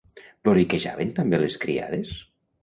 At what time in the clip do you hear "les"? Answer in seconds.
1.43-1.59